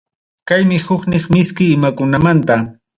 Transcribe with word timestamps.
Kaymi 0.51 0.79
huknin 0.87 1.29
miski 1.37 1.71
imakunamanta. 1.77 2.63